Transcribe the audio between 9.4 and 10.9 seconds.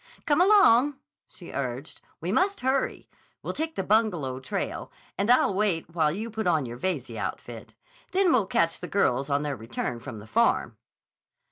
their return from the Farm."